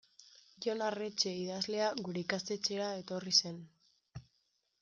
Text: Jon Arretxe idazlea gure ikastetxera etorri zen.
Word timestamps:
Jon 0.65 0.79
Arretxe 0.85 1.33
idazlea 1.41 1.91
gure 2.07 2.21
ikastetxera 2.23 2.91
etorri 3.03 3.35
zen. 3.43 3.61